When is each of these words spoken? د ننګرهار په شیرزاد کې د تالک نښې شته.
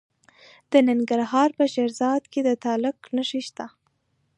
د 0.71 0.73
ننګرهار 0.87 1.49
په 1.57 1.65
شیرزاد 1.73 2.23
کې 2.31 2.41
د 2.47 2.49
تالک 2.63 2.97
نښې 3.15 3.41
شته. 3.47 3.65